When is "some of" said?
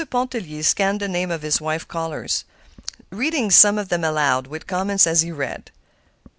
3.51-3.89